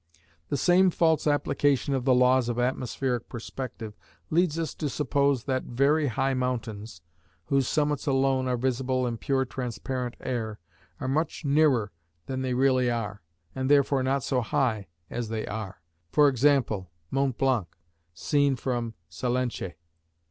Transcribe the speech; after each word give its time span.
The 0.49 0.57
same 0.57 0.89
false 0.89 1.27
application 1.27 1.93
of 1.93 2.05
the 2.05 2.15
laws 2.15 2.49
of 2.49 2.57
atmospheric 2.57 3.29
perspective 3.29 3.93
leads 4.31 4.57
us 4.57 4.73
to 4.73 4.89
suppose 4.89 5.43
that 5.43 5.61
very 5.65 6.07
high 6.07 6.33
mountains, 6.33 7.03
whose 7.49 7.67
summits 7.67 8.07
alone 8.07 8.47
are 8.47 8.57
visible 8.57 9.05
in 9.05 9.19
pure 9.19 9.45
transparent 9.45 10.15
air, 10.19 10.57
are 10.99 11.07
much 11.07 11.45
nearer 11.45 11.91
than 12.25 12.41
they 12.41 12.55
really 12.55 12.89
are, 12.89 13.21
and 13.53 13.69
therefore 13.69 14.01
not 14.01 14.23
so 14.23 14.41
high 14.41 14.87
as 15.11 15.29
they 15.29 15.45
are; 15.45 15.83
for 16.11 16.27
example, 16.27 16.89
Mont 17.11 17.37
Blanc 17.37 17.67
seen 18.15 18.55
from 18.55 18.95
Salenche. 19.07 19.75